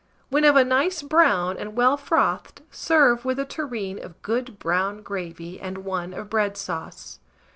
When 0.29 0.45
of 0.45 0.55
a 0.55 0.63
nice 0.65 1.03
brown 1.03 1.57
and 1.57 1.77
well 1.77 1.95
frothed, 1.95 2.63
serve 2.71 3.23
with 3.23 3.37
a 3.37 3.45
tureen 3.45 4.03
of 4.03 4.19
good 4.23 4.57
brown 4.57 5.03
gravy 5.03 5.59
and 5.61 5.85
one 5.85 6.11
of 6.15 6.27
bread 6.27 6.57
sauce. 6.57 7.19